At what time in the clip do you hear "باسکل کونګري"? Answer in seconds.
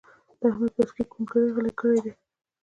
0.77-1.49